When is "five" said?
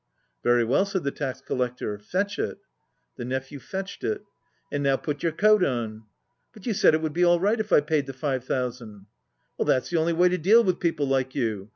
8.13-8.43